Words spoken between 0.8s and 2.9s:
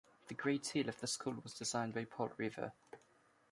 of the school was designed by Paul Revere.